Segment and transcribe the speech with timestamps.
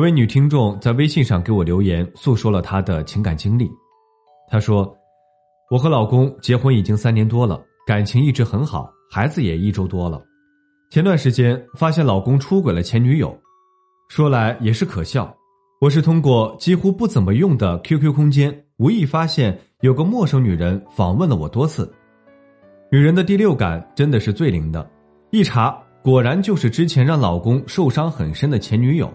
[0.00, 3.70] 有位女听众在微信上给我留言，诉说了她的情感经历。
[4.48, 4.96] 她说
[5.70, 10.18] ：“我和老公结婚已经三年多了，感情一直很好，孩子也一周多了。
[10.90, 13.38] 前段时间发现老公出轨了前女友，
[14.08, 15.30] 说来也是可笑。
[15.82, 21.92] 我是通过几乎不怎么用的 QQ 空间，无意发现有个陌生女人访问了我多次。
[22.90, 24.90] 女人的第六感真的是最灵的，
[25.30, 29.12] 一查果然就是之前让老公受伤很深的前女友。”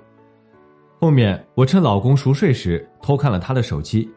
[0.99, 4.09] 后面我趁老公熟睡时偷看了他的手机，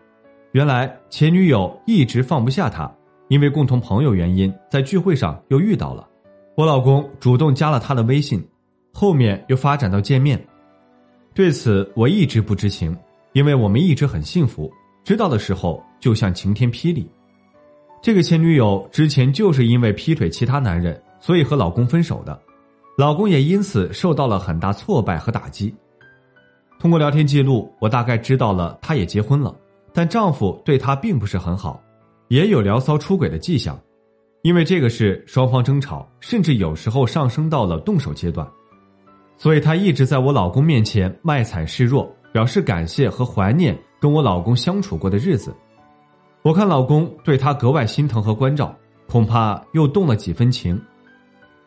[0.53, 2.91] 原来前女友一直放不下他，
[3.29, 6.09] 因为共同朋友原因，在聚会上又遇到了。
[6.57, 8.43] 我老公主动加了他的微信，
[8.93, 10.43] 后面又发展到见面。
[11.35, 12.97] 对此我一直不知情，
[13.33, 14.71] 因为我们一直很幸福。
[15.05, 17.09] 知道的时候就像晴天霹雳。
[18.01, 22.41] 这个前女友之前就是因为劈腿其他男人，所以和老公分手的，
[22.97, 25.75] 老公也因此受到了很大挫败和打击。
[26.79, 29.55] 通过聊天记录，我大概知道了她也结婚了，
[29.93, 31.83] 但丈夫对她并不是很好，
[32.29, 33.79] 也有聊骚出轨的迹象。
[34.43, 38.47] 因为这个事，双方争吵，甚至有时候上升到了动手阶段，
[39.37, 45.53] 所以她一直在我老公面前卖惨示弱，表示感谢和怀念跟我老公相处过的日子。
[46.43, 48.73] 我看老公对她格外心疼和关照，
[49.09, 50.81] 恐怕又动了几分情。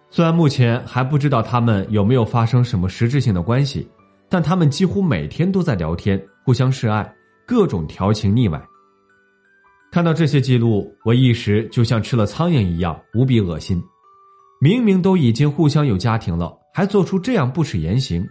[0.09, 3.85] 虽然目前还不知道他们有没有发生什么实质性的关系。
[4.31, 7.13] 但他们几乎每天都在聊天，互相示爱，
[7.45, 8.61] 各种调情腻歪。
[9.91, 13.83] 看到这些记录，我一时就像吃了苍蝇一样，无比恶心。
[14.61, 18.25] 明明都已经互相有家庭了，还做出这样不耻言行。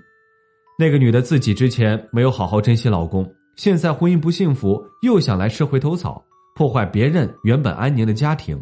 [0.78, 6.24] 那个女的自己之前没有好好珍惜老公，现在婚姻不幸福，又想来吃回头草，
[6.54, 8.58] 破坏别人原本安宁的家庭，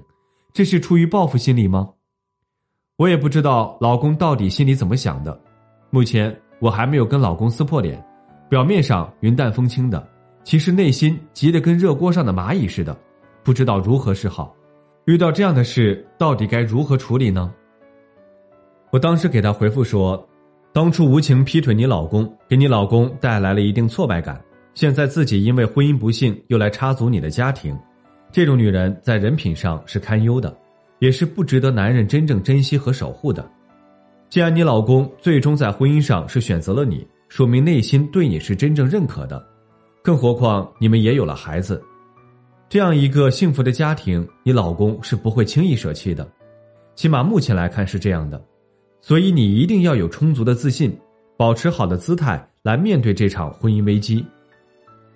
[0.53, 1.88] 这是出于报复心理吗？
[2.97, 5.41] 我也不知道老公到底心里怎么想的。
[5.91, 6.37] 目前。
[6.60, 8.02] 我还没有跟老公撕破脸，
[8.48, 10.06] 表面上云淡风轻的，
[10.42, 12.96] 其实内心急得跟热锅上的蚂蚁似的，
[13.44, 14.54] 不知道如何是好。
[15.04, 17.52] 遇到这样的事，到底该如何处理呢？
[18.91, 20.26] 我当时给他回复说
[20.72, 24.42] ：“当初无情劈腿你老公，给你老公带来了一定挫败感，
[24.74, 27.78] 现在自己因为婚姻不幸又来插足你的家庭，
[28.32, 30.56] 这种女人在人品上是堪忧的，
[30.98, 33.48] 也是不值得男人真正珍惜和守护的。”
[34.31, 39.43] 既然你老公最终在婚姻上是选择了你，说明内心对你是真正认可的，
[40.03, 41.83] 更何况你们也有了孩子，
[42.69, 46.31] 这样一个幸福的家庭，你老公是不会轻易舍弃的，
[46.94, 48.39] 起码目前来看是这样的，
[49.00, 50.95] 所以你一定要有充足的自信，
[51.39, 54.22] 保持好的姿态来面对这场婚姻危机。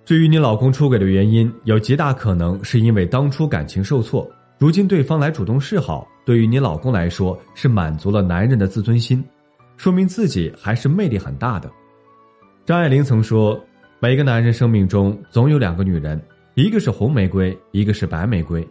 [0.06, 4.26] 至于你老公出轨的原因，有极大可能是因为当初感情受挫。
[4.58, 9.24] 如今对方来主动示好，对于你老公来说是满足了男人的自尊心，
[9.76, 11.70] 说明自己还是魅力很大的。
[12.64, 13.60] 张爱玲曾说
[14.00, 16.20] ：“每个男人生命中总有两个女人，
[16.54, 18.66] 一个是红玫瑰，一个是白玫瑰。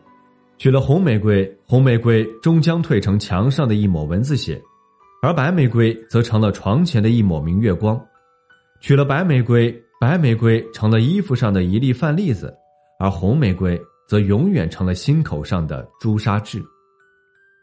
[0.57, 4.55] 娶了红玫瑰，红玫瑰终将褪成墙上的一抹蚊子血；
[5.21, 7.99] 而白玫瑰则成了床前的一抹明月光。
[8.79, 12.53] 娶了白玫瑰，白玫瑰成了衣服上的一粒饭粒子，
[12.99, 13.79] 而红玫瑰。”
[14.11, 16.61] 则永远成了心口上的朱砂痣。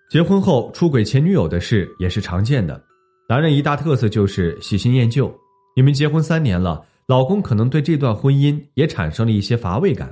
[0.08, 2.82] 结婚后出轨前女友的事也是常见的，
[3.28, 5.30] 男人一大特色就是喜新厌旧。
[5.76, 10.10] 你们结婚三年了，老公可能对这段婚姻也产生了一些乏味感。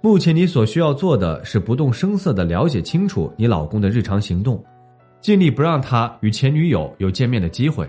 [0.00, 4.64] 目前你所需要做的是不动声色的了解清楚你老公的日常行动，
[5.20, 7.86] 尽力不让他与前女友有见面的机会。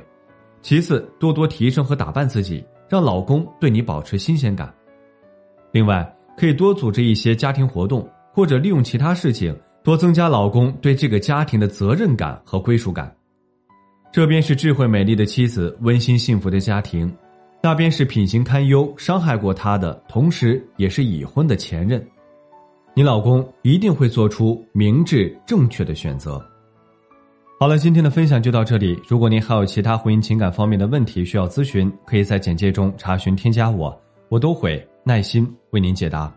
[0.61, 4.73] 其次，多多提升和打扮自己，让老公对你保持新鲜感。
[5.71, 6.05] 另外。
[6.35, 13.13] 可以多组织一些家庭活动，或者利用其他事情多增加老公对这个家庭的责任感和归属感。
[14.11, 17.07] 这边是智慧美丽的妻子，温馨幸福的家庭；
[17.61, 22.01] 那边是品行堪忧、伤害过他的，同时也是已婚的前任。
[22.93, 26.41] 你老公一定会做出明智正确的选择。
[27.59, 28.99] 好了，今天的分享就到这里。
[29.07, 34.85] 如果您还有其他婚姻情感方面的问题需要咨询，可以在简介中查询添加我，我都会。
[35.05, 36.33] 耐心为您解答。